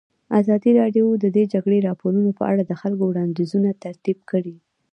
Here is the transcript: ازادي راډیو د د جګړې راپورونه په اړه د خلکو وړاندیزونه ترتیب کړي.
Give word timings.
ازادي 0.39 0.71
راډیو 0.81 1.05
د 1.23 1.25
د 1.35 1.37
جګړې 1.53 1.79
راپورونه 1.87 2.29
په 2.39 2.43
اړه 2.51 2.63
د 2.65 2.73
خلکو 2.81 3.03
وړاندیزونه 3.07 3.69
ترتیب 3.83 4.17
کړي. 4.31 4.55